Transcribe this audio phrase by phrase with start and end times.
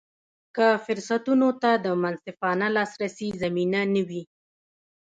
[0.55, 4.23] که فرصتونو ته د منصفانه لاسرسي زمینه نه وي.